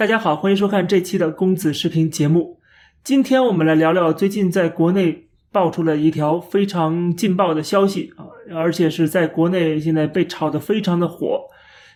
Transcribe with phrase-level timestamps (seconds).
[0.00, 2.58] 大家好，欢迎收看这期的公子视频节目。
[3.04, 8.24] 今天我们来聊聊最近在国内爆出了一条非常劲爆的消息啊，
[8.56, 11.42] 而且是在国内现在被炒得非常的火，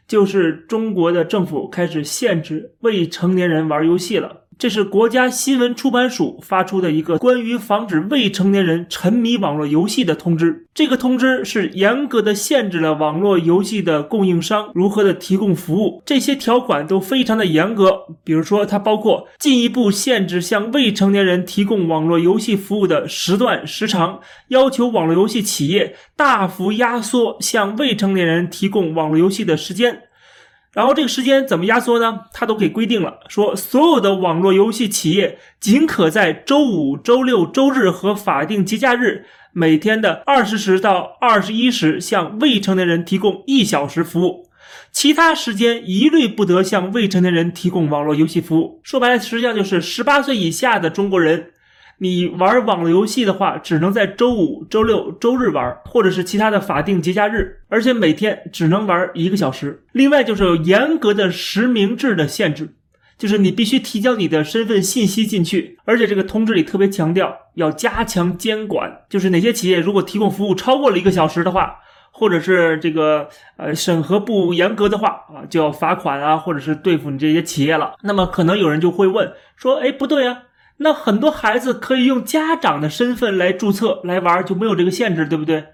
[0.06, 4.43] 就是中国的政府开始限制未成年人玩游戏了。
[4.58, 10.66] 这是国家新闻出版署发出的一个关于防止未成年人沉迷网络游戏的通知。
[10.74, 17.96] 这个通知是严格的限制了网络游戏的供应商如何的提供服务，这些条款都非常的严格。
[18.24, 30.02] 比如说，它包括进一步限制向未成年人提供网络游戏服务的时段时长，要求网络游戏企业大幅压缩向未成年人提供网络游戏的时间。
[30.74, 32.22] 然后这个时间怎么压缩呢？
[32.32, 44.48] 它都给规定了，说所有的网络游戏企业仅可在周五、周六、周日和法定节假日每天的二十时到二十一时向未成年人提供一小时服务，
[44.90, 48.80] 其他时间一律不得向未成年人提供网络游戏服务。
[48.82, 51.52] 说白了，实际上就是十八岁以下的中国人。
[51.98, 59.84] 你玩网络游戏的话，只能在周五、周六、周日玩，或者是其他的法定节假日，而且每天只能玩一个小时。
[59.92, 62.74] 另外就是有严格的实名制的限制，
[63.16, 71.76] 就是你必须提交你的身份信息进去，而且这个通知里特别强调要加强监管，就是哪些企业如果提供服务超过了一个小时的话，
[72.10, 77.94] 或者是这个呃审核不严格的话啊，就要罚款啊，或者是对付你这些企业了。
[78.02, 80.42] 那么可能有人就会问说，哎，不对啊。
[80.78, 85.64] 那很多孩子可以用家长的身份来注册来玩，就没有这个限制，对不对？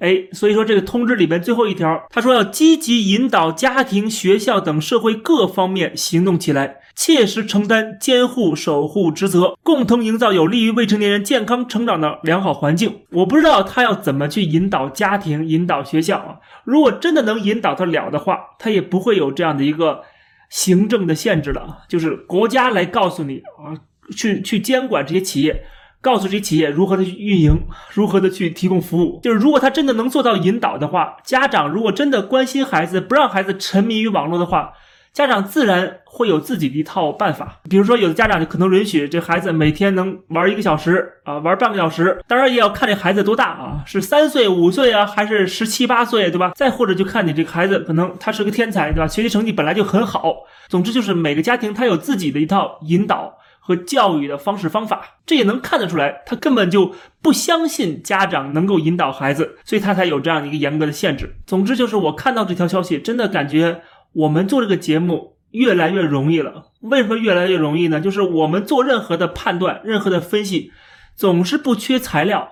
[0.00, 13.02] 哎，所以说这个通知里边最后一条，他说要积极引导家庭、学校等社会各方面行动起来，切实承担监护守护职责，共同营造有利于未成年人健康成长的良好环境。
[13.12, 16.36] 我不知道他要怎么去引导家庭、引导学校啊。
[16.64, 20.02] 如果真的能引导得了的话，他也不会有这样的一个
[20.50, 23.78] 行政的限制了，就是国家来告诉你啊。
[24.16, 25.64] 去去监管这些企业，
[26.00, 29.20] 告诉这些企业如何的运营，如何的去提供服务。
[29.22, 34.72] 就是如果他真的能做到引导的话，家长如果真的关心孩子，不让孩子沉迷于网络的话，
[35.12, 37.60] 家长自然会有自己的一套办法。
[37.70, 42.20] 比如说，有的家长就可能允许这孩子每天能玩一个小时啊，玩半个小时。
[42.26, 46.52] 当然也要看这孩子多大啊，是三岁、五岁啊，还是十七八岁，对吧？
[46.56, 49.06] 再或者就看你这个孩子，可能他是个天才，对吧？
[49.06, 50.34] 学习成绩本来就很好。
[50.68, 53.38] 总之就是每个家庭他有自己的一套引导。
[53.66, 61.36] 和教育的方式方法，这也能看得出来，他根本就不相信家长能够引导孩子，所以他才有这样一个严格的限制。
[61.46, 63.80] 总之，就是我看到这条消息，真的感觉
[64.12, 66.72] 我们做这个节目越来越容易了。
[66.80, 68.02] 为什么越来越容易呢？
[68.02, 70.70] 就是我们做任何的判断、任何的分析，
[71.16, 72.46] 总是不缺材料，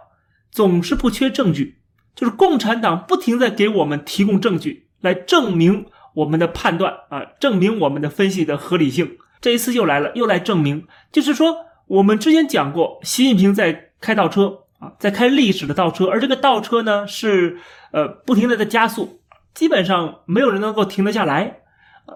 [0.51, 1.77] 总是不缺证据。
[2.15, 5.85] 就是共产党不停在给我们提供证据，来证明
[6.15, 9.19] 我们的判断啊，证明我们的分析的合理性。
[9.43, 11.57] 这一次又来了，又来证明，就是说，
[11.89, 17.59] 我们之前讲过，习近平在开倒车啊，在开历史的倒车，而这个倒车呢，是
[17.91, 19.21] 呃不停的在加速，
[19.53, 21.59] 基本上没有人能够停得下来。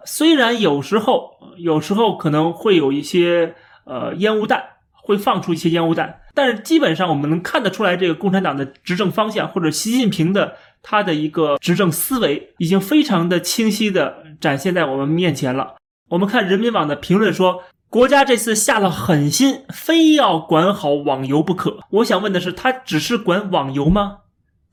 [0.04, 4.62] 虽然有时候，有时候可能会有一些呃烟雾弹，
[4.92, 15.74] 会放出一些烟雾弹，但是基本上我们能看得出来，这个共产党的执政方向或者习近平的他的一个执政思维，已经非常的清晰的展现在我们面前了。
[16.08, 21.80] 我们看人民网的评论说，国家这次下了狠心，非要管好网游不可。
[21.90, 24.18] 我想问的是，他只是管网游吗？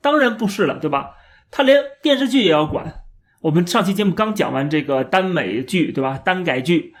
[0.00, 1.16] 当然不是了，对吧？
[1.50, 3.02] 他连电视剧也要管。
[3.40, 6.18] 我们上期节目刚讲完这个耽美剧，对吧？
[6.18, 6.94] 耽改剧，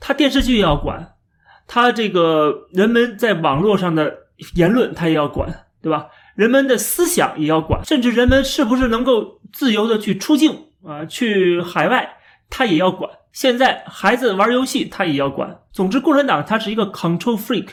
[0.00, 1.14] 他电视剧也要管，
[1.66, 4.14] 他这个人们在网络上的
[4.54, 6.06] 言论他也要管，对吧？
[6.34, 12.16] 人们的思想也要管，甚至人们是不是能够自由的去出境啊，去海外，
[12.48, 13.10] 他也要管。
[13.34, 15.58] 现在孩子玩游戏，他也要管。
[15.72, 17.70] 总之，共产党他是一个 control freak，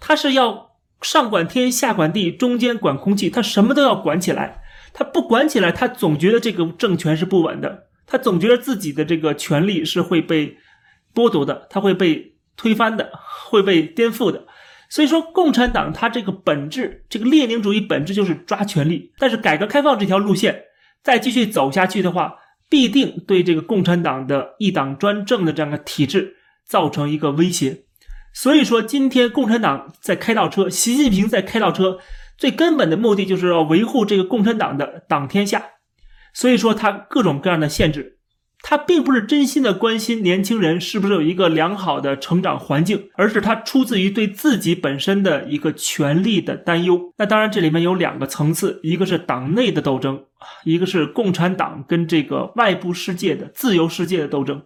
[0.00, 0.70] 他是要
[1.02, 4.62] 上管天下管地，中间管空气，他什么都要管起来。
[4.94, 10.56] 他不管起来，他总觉得这个政权是不稳的，他总觉得自己的这个权利是会被
[11.14, 13.12] 剥夺的，他会被推翻的，
[13.50, 14.46] 会被颠覆的。
[14.88, 19.12] 所以说，共产党他这个本质，这个列宁主义本质就是抓权力。
[19.18, 20.64] 但是，改革开放这条路线
[21.02, 22.36] 再继续走下去的话，
[22.68, 26.36] 必定对这个共产党的一党专政的这样的体制
[26.66, 27.84] 造成一个威胁，
[28.32, 31.98] 所以说今天共产党在开倒车，习近平在开倒车，
[32.36, 35.64] 最根本的目的就是要维护这个共产党的党天下，
[36.34, 38.15] 所以说他各种各样的限制。
[38.62, 47.12] 他并不是真心的关心年轻人是不是有一个良好的成长环境，而是他出自于对自己本身的一个权利的担忧。
[47.18, 50.24] 那当然，这里面有两个层次，一个是党内的斗争，
[50.64, 54.62] 一个是共产党跟这个外部世界的自由世界的斗争。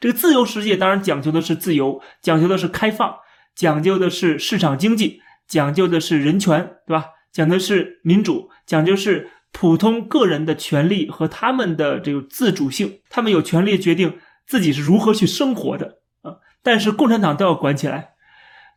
[0.00, 3.16] 这个自由世界当然讲究的是自由，讲究的是开放，
[3.56, 7.06] 讲究的是市场经济，讲究的是人权，对吧？
[7.32, 16.36] 讲的是民主，讲究是普通个人的权利和他们的这个自主性，他们有权利决定自己是如何去生活的啊。
[16.60, 18.14] 但是共产党都要管起来，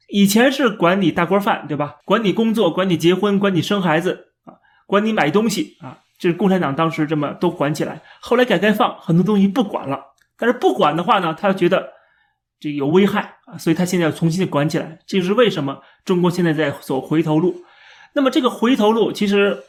[0.08, 1.98] 以前是管你大锅饭，对吧？
[2.06, 4.54] 管你工作，管你结婚，管你生孩子啊，
[4.86, 5.98] 管你买东西啊。
[6.20, 10.00] 这是共产党当时这么都管起来，后来改革开放很多东西不管了，
[10.38, 11.90] 但是不管的话呢，他觉得
[12.60, 15.00] 这有危害啊，所以他现在要重新的管起来。
[15.06, 17.64] 这就是为什么中国现在在走回头路。
[18.14, 19.64] 那么这个回头路其实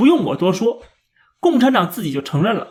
[0.00, 0.80] 不用我多说，
[1.40, 2.68] 共产党自己就承认了。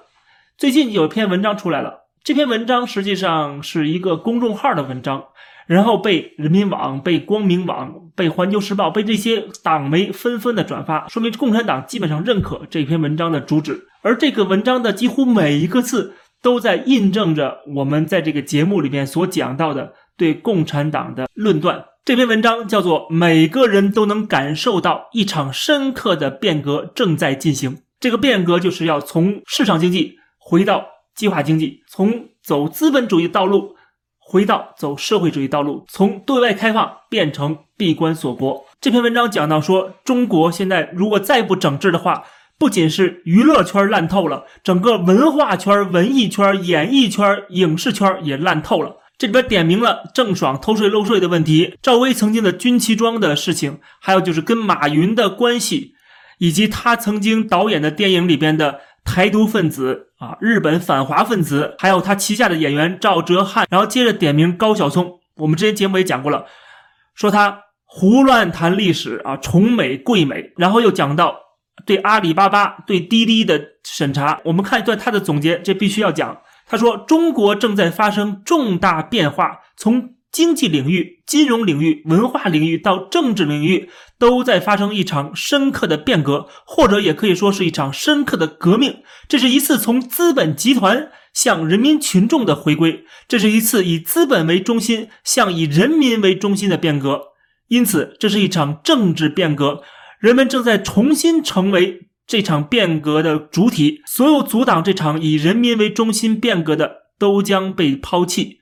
[0.58, 5.26] 最近有一篇文章出来了，这篇文章实际上是一个公众号的文章。
[5.68, 13.80] 然后被人民网、被光明网、被环球时报、被这些党媒纷纷的转发，说明共产党基本上认可这篇文章的主旨。
[14.02, 21.86] 而这个文章的几乎每一个字都在印证着我们在这个节目里面所讲到的对共产党的论断。
[22.10, 30.84] 这篇文章叫做《每个人都能感受到一场深刻的变革正在进行》，这个变革就是要从市场经济回到
[31.14, 33.76] 计划经济，从走资本主义道路。
[34.18, 38.66] 回到走社会主义道路，从对外开放变成闭关锁国。
[38.82, 42.24] 这篇文章讲到说，中国现在如果再不整治的话，
[42.58, 48.96] 不仅是娱乐圈烂透了，整个文化圈、文艺圈、演艺圈、影视圈也烂透了。
[49.20, 55.94] 这里边点明了郑爽偷税漏税的问题，赵薇曾经的军旗装的事情，还有就是跟马云的关系，
[56.40, 58.80] 以及他曾经导演的电影里边的。
[59.06, 65.20] 台独分子啊，日本反华分子，还有他旗下的演员赵哲瀚，然后接着点名高晓松。
[65.38, 66.46] 我们之前节目也讲过了，
[67.16, 71.36] 说他胡乱谈历史啊，崇美贵美，然后又讲到
[71.88, 74.40] 对阿里巴巴、对滴滴的审查。
[74.44, 76.38] 我们看一段他的总结，这必须要讲。
[76.70, 83.90] 他说：“中国正在发生重大变化，从。”经济领域、金融领域、文化领域到政治领域，
[84.20, 88.98] 都在发生一场深刻的变革，或者也可以说是一场深刻的革命。
[89.28, 97.22] 这是一次从资本集团向人民群众的回归，这是一次以资本为中心向以人民为中心的变革。
[97.68, 99.82] 因此，这是一场政治变革，
[100.20, 104.04] 人们正在重新成为这场变革的主体。
[104.06, 108.60] 所有阻挡这场以人民为中心变革的，都将被抛弃。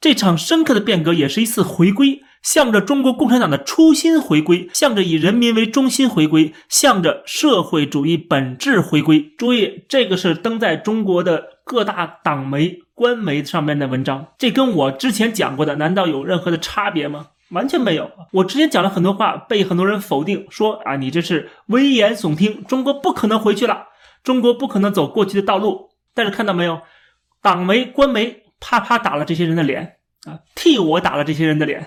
[0.00, 9.32] 这场深刻的变革也是一次回归，向着中国共产党的初心回归，向着以人民为中心回归，向着社会主义本质回归。
[9.38, 17.28] 注意，这个是登在中国的各大党媒、官媒上面的文章，这跟我之前讲过的难道有任何的差别吗？
[17.50, 18.10] 完全没有。
[18.32, 23.86] 我之前讲了很多话，被很多人否定，说啊，你这是危言耸听，中国不可能回去了，
[24.22, 25.90] 中国不可能走过去的道路。
[26.14, 26.80] 但是看到没有，
[27.42, 28.42] 党媒、官媒。
[28.66, 31.86] 啪啪打了这些人的脸啊，替我打了这些人的脸，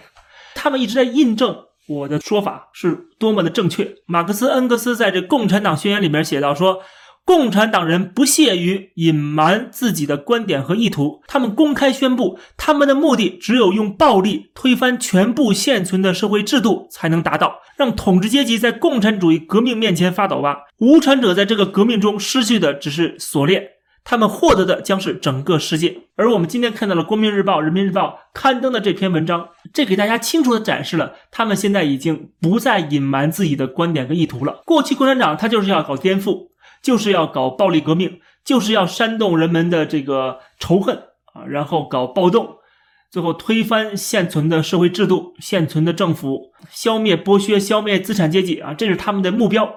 [0.54, 3.96] 他们一直在印证我的说法是多么的正确。
[4.06, 6.84] 马克思、恩格斯在这《共产党宣言》里面写到说，
[7.28, 20.60] 共产党人不屑于隐瞒自己的观点和意图，他们公开宣布，他们的目的只有用暴力推翻全部现存的社会制度才能达到，让统治阶级在共产主义革命面前发抖吧。
[20.78, 23.72] 无产者在这个革命中失去的只是锁链。
[24.06, 34.62] 他们获得的将是整个世界，而我们今天看到了《光明日报》《人民日报》刊登的这篇文章，这给大家清楚地展示了他们现在已经不再隐瞒自己的观点和意图了。
[34.66, 36.48] 过去共产党他就是要搞颠覆，
[36.82, 40.96] 就是要搞暴力革命，就是要煽动人们的这个仇恨
[41.34, 42.58] 啊，然后搞暴动，
[43.12, 49.70] 最后推翻现存的社会制度、现存的政府，消灭剥削、消灭资产阶级啊，这是他们的目标。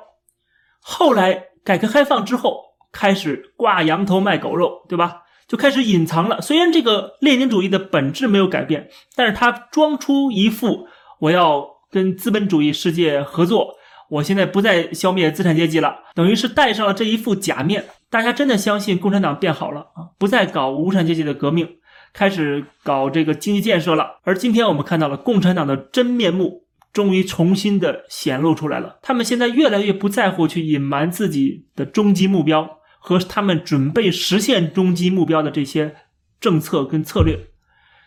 [0.80, 2.70] 后来改革开放之后。
[2.92, 5.18] 开始挂羊头卖狗肉，对吧？
[5.46, 6.40] 就开始隐藏了。
[6.40, 10.88] 虽然这个列宁主义的本质没有改变，但是他装出一副
[11.20, 13.76] 我要跟资本主义世界合作，
[14.10, 17.86] 我现在不再消灭资产阶级了，等于是戴上了这一副假面。
[18.10, 20.12] 大家真的相信共产党变好了啊？
[20.18, 21.68] 不再搞无产阶级的革命，
[22.12, 24.18] 开始搞这个经济建设了。
[24.24, 26.66] 而今天我们看到了共产党的真面目。
[26.92, 28.98] 终于重新的显露出来了。
[29.00, 35.94] 他们现在越来越不在乎去隐瞒自己的终极目标和他们准备实现终极目标的这些
[36.40, 37.38] 政策跟策略。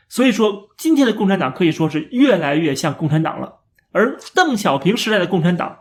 [0.09, 3.61] 所以说，今天的共产党可以说是越来越像共产党了。
[3.93, 5.77] 而邓小平时代的共产党，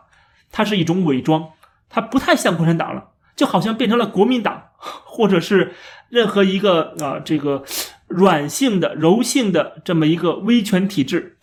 [0.53, 1.49] 它是一种伪装，
[1.89, 5.73] 它不太像共产党了，就好像变成了国民党，或者是
[6.07, 7.65] 任何一个啊这个
[8.07, 11.37] 软性的、柔性的这么一个威权体制。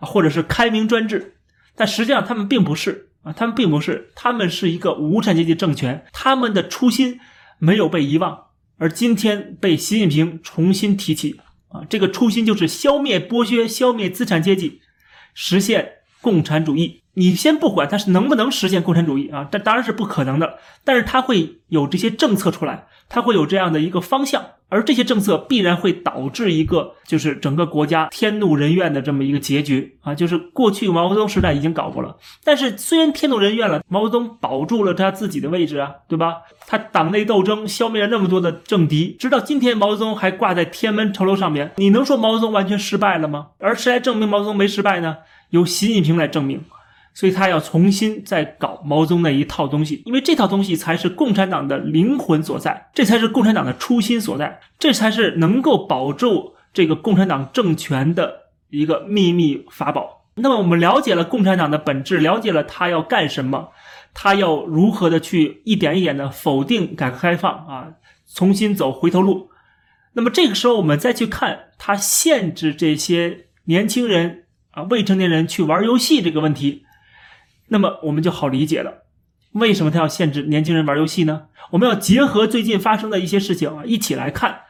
[0.00, 1.36] 或者是开明专制，
[1.74, 7.20] 但实际上他们并不是啊，他们并不是，他们是一个无产阶级政权，他们的初心
[7.58, 11.40] 没有被遗忘，而今天被习近平重新提起。
[11.68, 14.82] 啊，这个初心就是消灭剥削，消灭资产阶级，
[15.32, 15.92] 实现
[16.24, 17.02] 共产主义。
[17.16, 20.54] 你先不管它是能不能实现共产主义啊，这当然是不可能的。
[20.82, 30.12] 但是它会有这些政策出来，它会有这样的一个方向，而这些政策必然会导致一个就是整个国家天怒人怨的这么一个结局啊。
[30.12, 36.38] 就是过去毛泽东时代已经搞过了，但是虽然天怒人怨了，毛泽东保住了他自己的位置啊，对吧？
[36.66, 41.70] 他党内斗争消灭了那么多的政敌，直到今天毛泽东还挂在天安门城楼上面。
[41.76, 43.50] 你能说毛泽东完全失败了吗？
[43.60, 45.18] 而谁来证明毛泽东没失败呢？
[45.54, 46.62] 由习近平来证明。
[47.16, 58.34] 所以他要重新再搞毛泽东那一套东西，因为这套东西才是共产党的灵魂所在，这才是共产党的初心所在，这才是能够保住这个共产党政权的
[58.68, 60.24] 一个秘密法宝。
[60.34, 63.68] 那么我们了解了共产党的本质，了解了他要干什么，
[64.12, 67.88] 他要如何的去一点一点的否定改革开放啊，
[68.26, 69.50] 重新走回头路。
[70.14, 74.43] 那么这个时候我们再去看他限制这些年轻人
[74.74, 76.84] 啊未成年人去玩游戏这个问题。
[77.68, 79.04] 那么我们就好理解了，
[79.52, 81.44] 为什么他要限制年轻人玩游戏呢？
[81.70, 84.60] 我们要结合最近发生的一些事情啊，一起来看。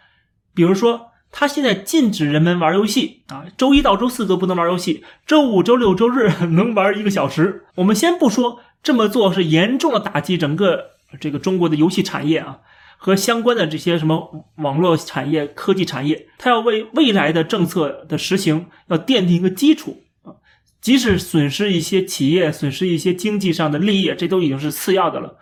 [0.54, 7.64] 比如说，他现在禁止人们玩游戏啊，周一到周四都不能玩游戏，周五、周六、周日 能玩一个小时。
[7.74, 12.60] 我们先不说这么做是严重的打击整个这个中国的游戏产业啊，
[13.04, 20.40] 和相关的这些什么网络产业、科技产业，它要为未来的政策的实行要奠定一个基础啊。
[20.80, 25.36] 即使损失一些企业，损失一些经济上的利益，这都已经是次要的了。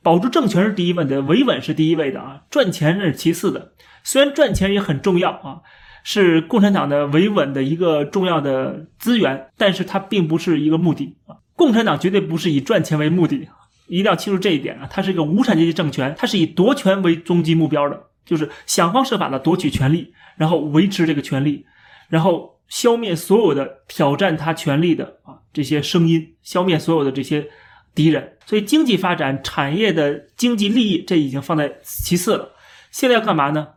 [0.00, 3.72] 保住政权是第一位的，维稳是第一位的啊，赚钱是其次的。
[4.04, 5.62] 虽然赚钱也很重要啊，
[6.04, 11.42] 是共产党的维稳的一个重要的资源，但是它并不是一个目的啊。
[11.56, 13.48] 共产党绝对不是以赚钱为目的，
[13.88, 14.86] 一定要清楚这一点啊。
[14.90, 21.66] 它是一个无产阶级政权，它是以夺权为终极目标的，就是想方设法的夺取权力，然后维持这个权力，
[22.08, 22.56] 然后。
[22.68, 27.48] 消灭所有的挑战他权力的啊这些声音，消灭所有的这些
[27.94, 28.36] 敌人。
[28.44, 32.54] 所以经济发展、产业的经济利益，这已经放在其次了。
[32.90, 33.68] 现在要干嘛呢？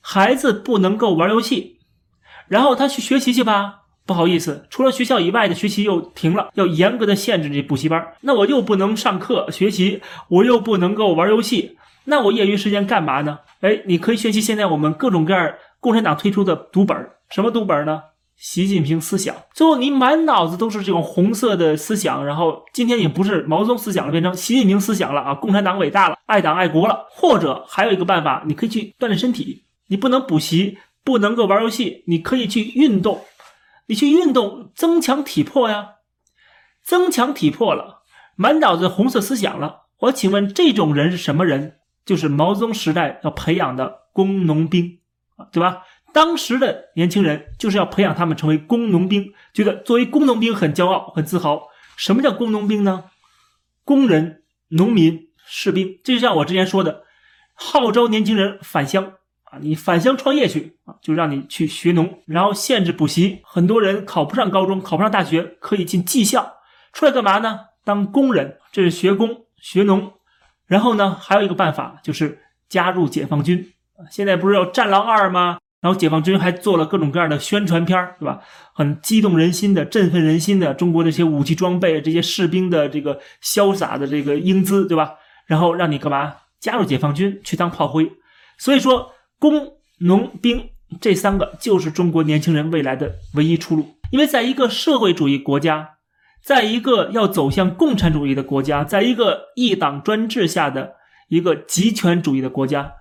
[0.00, 1.80] 孩子不能够玩游戏，
[2.46, 3.86] 然后他去学习去吧。
[4.08, 8.14] 不好意思，除了学校以外的学习又停了，要严格的限制这补习班。
[8.22, 13.40] 那我又不能上课学习，我又不能够玩游戏，那我业余时间干嘛呢？
[13.60, 16.96] 哎，你可以学习现在我们各种各样共产党推出的读本，
[17.28, 18.00] 什么读本呢？
[18.38, 25.34] 习近平思想，最后你满脑子都是这种红色的思想，然后今天也不是毛泽东思想了，变成习近平思想了啊！
[25.34, 27.04] 共产党伟大了，爱党爱国了。
[27.10, 33.20] 或者还有一个办法，你可以去锻炼身体，你不能补习，不能够玩游戏，你可以去运动，
[33.88, 35.96] 你去运动增强体魄呀，
[36.84, 38.02] 增强体魄了，
[38.36, 39.88] 满脑子红色思想了。
[39.98, 41.80] 我请问这种人是什么人？
[42.06, 45.00] 就是毛泽东时代要培养的工农兵
[45.36, 45.82] 啊，对吧？
[46.14, 51.68] 当时的年轻人就是要培养他们成为工农兵，觉得作为工农兵很骄傲、很自豪。
[51.96, 53.04] 什么叫工农兵呢？
[53.84, 57.04] 工人、农民、士兵，这就像我之前说的，
[57.54, 59.14] 号召年轻人返乡
[59.50, 66.54] 啊，你返乡创业去啊，就让你去学农，然后限制补习，很多人考不上高中、考不上大学，可以进技校，
[66.92, 67.60] 出来干嘛呢？
[67.84, 70.12] 当工人，这是学工学农。
[70.66, 72.38] 然后呢，还有一个办法就是
[72.68, 73.72] 加入解放军，
[74.10, 75.58] 现在不是要战狼二吗？
[75.80, 78.42] 然后解放军还做了各种各样的宣传片对吧？
[78.74, 85.14] 很激动人心的、振奋人心的中国这些武器装备、这些士兵的这个潇洒的这个英姿，对吧？
[85.46, 86.34] 然后让你干嘛？
[86.60, 88.10] 加入解放军去当炮灰。
[88.58, 93.94] 所以说，工、农、兵这三个就是中国年轻人未来的唯一出路。
[94.10, 95.96] 因为在一个社会主义国家，
[96.42, 100.94] 在一个要走向共产主义的国家，在一个一党专制下的
[101.28, 102.92] 一个极权主义的国家，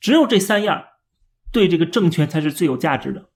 [0.00, 0.84] 只有这三样。
[1.52, 3.26] 对这个政权才是最有价值的。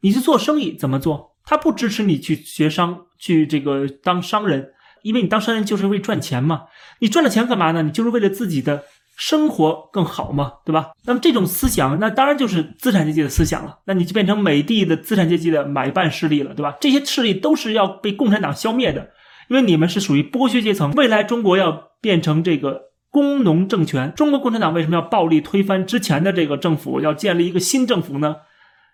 [0.00, 1.36] 你去做生意怎么做？
[1.44, 4.72] 他不支持你去学商，去这个当商人，
[5.02, 6.64] 因为你当商人就是为赚钱嘛。
[6.98, 7.82] 你赚了钱干嘛呢？
[7.82, 8.82] 你就是为了自己的
[9.16, 10.92] 生活更好嘛，对吧？
[11.04, 13.78] 那么这种思想，那当然就是资产阶级的思想了。
[13.86, 16.76] 那你就变成美帝的资产阶级的买办势力了，对吧？
[16.80, 19.10] 这些势力都是要被共产党消灭的，
[19.48, 20.92] 因为你们是属于剥削阶层。
[20.92, 22.92] 未来中国要变成这个。
[23.12, 28.36] 工农政权，中国共产党为什么要暴力推翻之前的这个政府，要建立一个新政府呢？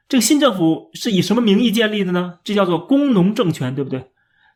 [0.09, 2.35] 这个新政府是以什么名义建立的呢？
[2.43, 4.07] 这叫做工农政权，对不对？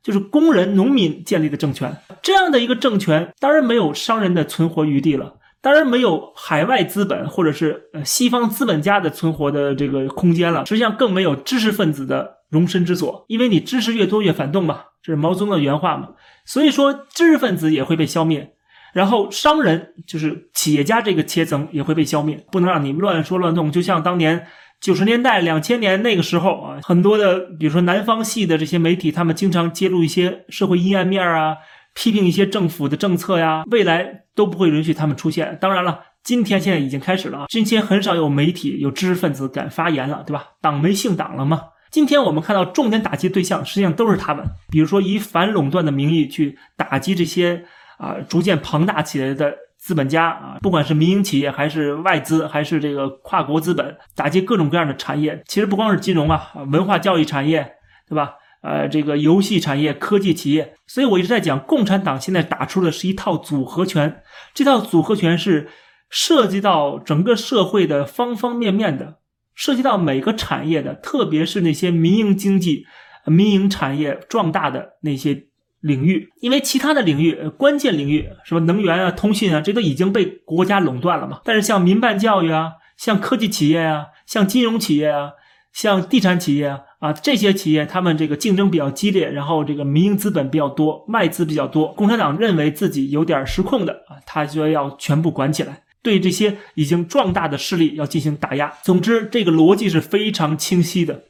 [0.03, 1.97] 就是工人、农民建立的政权。
[2.23, 10.67] 这样的一个政权，当然没有商人的存活余地了，当然没有海外资本或者是呃西方资本家的存活的这个空间了。
[10.67, 16.09] 实际上，更没有知识分子的容身之所，因为你知识越多越反动嘛，这是毛泽东的原话嘛。
[16.45, 18.53] 所以说，知识分子也会被消灭。
[18.93, 23.73] 然后商人就是企业家这个阶层也会被消灭，不能让你乱说乱动。
[23.73, 24.47] 就像当年
[24.81, 31.57] 九十年代、两千年那个时候啊，很多的，比如说南方系的这些媒体，他们经常揭露一些社会阴暗面啊，
[31.95, 35.59] 批评一些政府的政策呀，未来都不会允许他们出现。
[35.61, 40.45] 当然了，今天现在已经开始了啊，今天很少有媒体、有知识分子敢发言了，对吧？
[40.61, 41.63] 党没姓党了吗？
[41.91, 47.65] 今天我们看到重点打击对象，实际上都是他们，比如说以反垄断的名义去打击这些
[47.99, 49.55] 啊逐渐庞大起来的。
[49.83, 55.43] 资本家啊，不管是民营企业还是外资，还是这个跨国资本，打击各种各样的产业。
[55.49, 57.69] 其实不光是金融啊，文化教育产业，
[58.09, 58.35] 对吧？
[58.63, 60.75] 呃，这个游戏产业、科技企业。
[60.87, 64.23] 所以我一直在讲，共产党现在打出的是一套组合拳，
[64.55, 65.69] 这套组合拳是
[66.09, 69.19] 涉及到整个社会的方方面面的，
[69.55, 72.87] 涉及到每个产业的，特别是那些民营经济、
[73.27, 75.49] 民营产业壮大的那些。
[75.83, 81.41] 领域，因为其他的领域，关键领域，什么能源啊、通信啊，这都已经被国家垄断了嘛。
[81.45, 85.33] 但是像民办教育啊、像科技企业啊、像金融企业啊、
[85.73, 91.93] 像地产企业啊，这些企业，他们这个竞争比较激烈，然后这个民营资本比较多，外资比较多。
[91.95, 98.73] 共产党认为自己有点失控的啊，他就要全部管起来，对这些已经壮大的势力要进行打压。
[98.83, 101.25] 总之，这个逻辑是非常清晰的，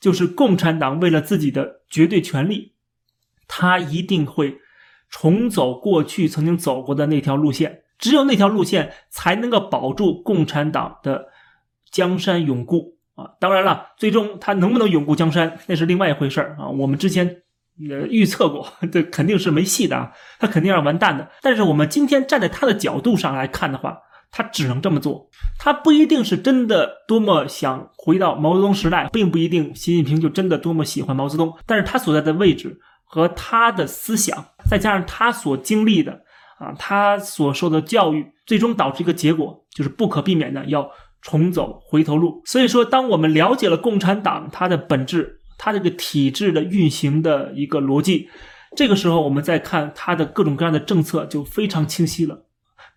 [0.00, 2.72] 就是共产党为了自己的绝对权力。
[3.46, 4.56] 他一定会
[5.08, 11.28] 重走过去曾经走过的那条路线，只有那条路线才能够保住共产党的
[11.90, 13.28] 江山永固啊！
[13.40, 16.68] 当然了，最终他能不能永固江山，那是另外一回事儿啊！
[16.68, 17.26] 我们之前
[17.90, 21.28] 呃预测过， 这肯定是没戏的啊，他肯定要完蛋的。
[21.42, 23.98] 但是我们今天站在他的角度上来看的话，
[24.30, 25.28] 他只能这么做。
[25.58, 32.78] 他不一定是真的多么想回到毛泽东时代，并不一定习近平就真的多么喜欢毛泽东，但是他所在的位置。
[33.08, 36.10] 和他的思想，再加上他所经历的
[36.58, 40.90] 啊，他所受的教育，最终导致一个结果，就是不可避免的要
[41.26, 42.40] 重走回头路。
[42.46, 48.28] 所以说，当我们了解了共产党它的本质，它这个体制的运行的一个逻辑，
[48.76, 52.44] 这个时候我们再看它的各种各样的政策就非常清晰了。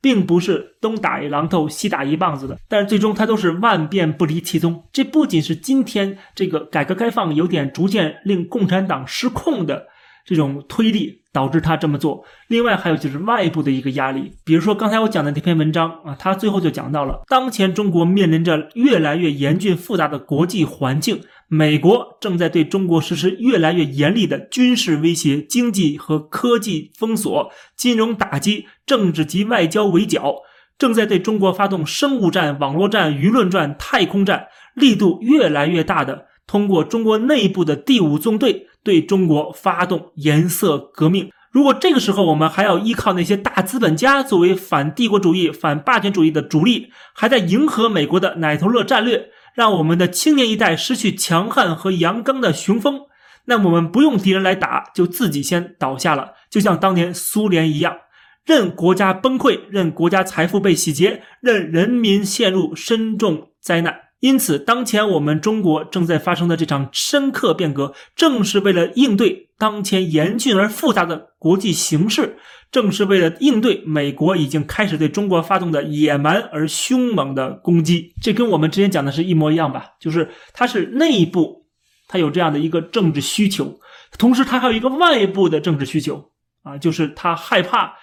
[0.02, 4.86] 并不是东打一榔头西打一棒子的，但是最终它都是万变不离其宗。
[4.94, 9.88] 这不仅是今天这个改革开放有点逐渐令共产党失控的。
[10.30, 30.36] 这种推力导致他这么做，另外还有就是外部的一个压力，比如说刚才我讲的那篇文章啊，他最后就讲到了，当前中国面临着越来越严峻复杂的国际环境，美国正在对中国实施越来越严厉的军事威胁、经济和科技封锁、金融打击、政治及外交围剿，
[30.78, 36.28] 正在对中国发动生物战、网络战、舆论战、太空战，力度越来越大的。
[36.46, 41.30] 通过中国内部的第五纵队对中国发动颜色革命。
[41.52, 53.02] 如果这个时候我们还要依靠那些大资本家作为反帝国主义、反霸权主义的主力，还在迎合美国的奶头乐战略，让我们的青年一代失去强悍和阳刚的雄风，
[53.46, 57.98] 那我们不用敌人来打，就自己先倒下了，就像当年苏联一样，
[58.46, 64.09] 任国家崩溃，任国家财富被洗劫，任人民陷入深重灾难。
[64.20, 72.38] 因此，当前我们中国正在发生的这场深刻变革，正是为了应对当前严峻而复杂的国际形势，
[72.70, 78.14] 正是为了应对美国已经开始对中国发动的野蛮而凶猛的攻击。
[78.22, 79.86] 这跟我们之前讲的是一模一样吧？
[80.02, 81.66] 就是它是内部，
[82.10, 83.80] 它有这样的一个政治需求，
[84.18, 86.32] 同时它还有一个外部的政治需求
[86.64, 87.94] 啊，就是他害怕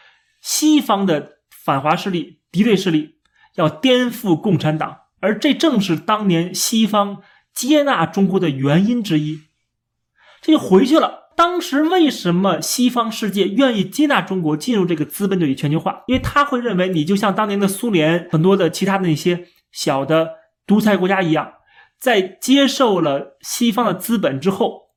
[0.41, 1.33] 西方的
[1.65, 3.17] 反华势力、敌对势力
[3.57, 4.97] 要颠覆共产党。
[5.21, 7.23] 而这正是当年西方
[7.55, 9.41] 接纳中国的原因之一，
[10.41, 11.25] 这就回去了。
[11.37, 16.03] 当时为什么西方世界愿意接纳中国进入这个资本主义全球化？
[16.07, 20.31] 因为他会认为你就像当年的苏联、很多的其他的那些小的
[20.67, 21.53] 独裁国家一样，
[21.99, 24.91] 在接受了西方的资本之后，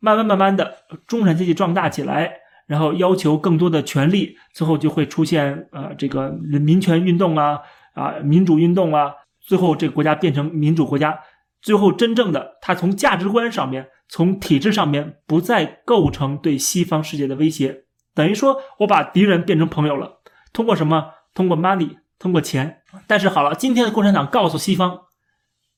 [0.00, 2.32] 慢慢慢慢的中产阶级壮大起来，
[2.66, 7.60] 然后要求更多的权利，最后就会出现呃这个民权运动啊
[7.94, 9.12] 啊民主运动啊。
[9.46, 11.20] 最后，这个国家变成民主国家，
[11.60, 20.22] 最后真正的他从价值观上面、从体制上面不再构成对西方世界的威胁，等于说我把敌人变成朋友了。
[20.54, 21.10] 通过什么？
[21.34, 22.78] 通过 money，通过钱。
[23.06, 25.00] 但是好了，今天的共产党告诉西方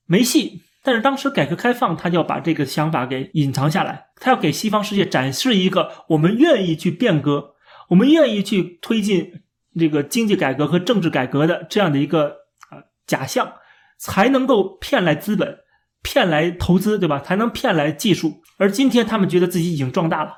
[0.06, 0.62] 没戏。
[0.84, 7.54] 但是当时改革开放，他就要把这个想法给隐藏下来，他要给西方世界展示一个我们愿意去变革，
[7.88, 9.42] 我们愿意去推进
[9.76, 12.45] 这个经济改革和政治改革的这样的一个。
[13.06, 13.52] 假象
[13.98, 15.58] 才能够骗来资本，
[16.02, 17.20] 骗来投资，对吧？
[17.20, 18.42] 才能骗来技术。
[18.58, 20.32] 而今天他们觉得自己已经壮大了，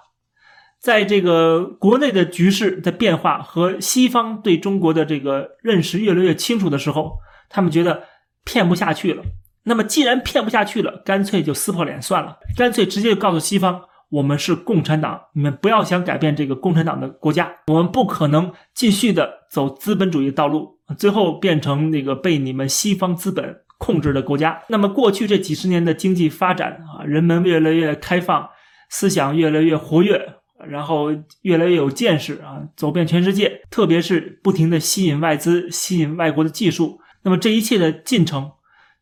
[0.80, 8.04] 在这个国内的局势的变化和西方对中国的这个认识越来越清楚的时候，他们觉得
[8.44, 9.22] 骗不下去了。
[9.64, 24.62] 那么既然骗不下去了，干脆就撕破脸算了，干脆直接就告诉西方，我们是共产党，你们不要想改变这个共产党的国家，我们不可能继续的走资本主义道路，最后变成那个被你们西方资本控制的国家。
[24.68, 28.48] 那么过去这几十年的经济发展啊，人们越来越开放，
[28.88, 30.34] 思想越来越活跃。
[30.68, 38.50] 然后越来越有见识啊，走遍全世界，特别是不停的吸引外资、吸引外国的技术，那么这一切的进程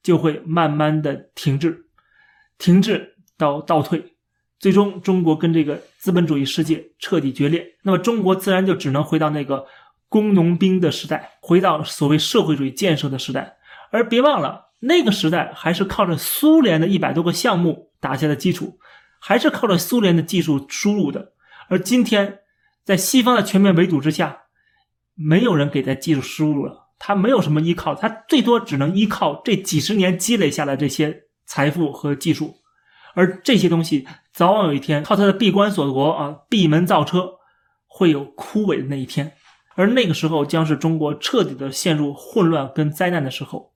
[0.02, 1.86] 就会慢慢的停滞，
[2.58, 4.04] 停滞到倒退，
[4.58, 7.66] 最终中国跟这个资本主义世界彻底决裂。
[7.82, 9.64] 那么中国自然就只能回到那个
[10.08, 13.56] 工农兵的时代，回到所谓社会主义建设的时代。
[13.90, 18.78] 而别忘了，那个时代还是靠着苏联的一百多个项目打下的基础，
[19.20, 21.32] 还是靠着苏联的技术输入的。
[21.68, 22.40] 而今天，
[22.84, 24.42] 在西方的全面围堵之下，
[25.14, 32.56] 没有人给他技术输入了，他没有什么依靠，他最多只能依靠这几十年积累下来这些财富和技术，
[33.14, 37.30] 而这些东西早晚有一天靠他的闭关锁国啊，闭门造车，
[37.86, 39.32] 会有枯萎的那一天，
[39.76, 43.72] 而那个时候将是中国彻底的陷入混乱跟灾难的时候，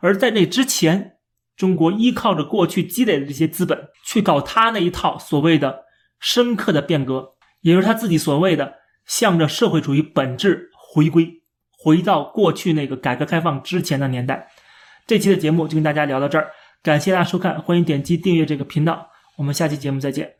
[0.00, 1.16] 而在那之前，
[1.54, 5.84] 中国依靠着过去积累的这些资本去搞他那一套所谓的。
[6.22, 7.30] 深刻的变革，
[7.62, 8.74] 也就是他自己所谓的
[9.06, 11.26] 向着社会主义本质回归，
[11.70, 14.46] 回到过去那个改革开放之前的年代。
[15.06, 16.50] 这期的节目就跟大家聊到这儿，
[16.82, 19.08] 感谢大家收看，欢迎点击订阅这个频道，
[19.38, 20.39] 我们下期节目再见。